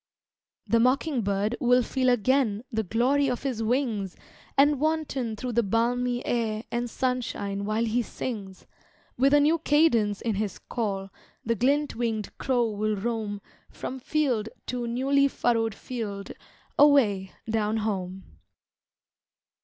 [0.65, 4.15] The mocking bird will feel again The glory of his wings,
[4.57, 8.65] And wanton through the balmy air And sunshine while he sings,
[9.15, 11.11] With a new cadence in his call,
[11.45, 16.31] The glint wing'd crow will roam From field to newly furrowed field
[16.79, 18.23] Away down home.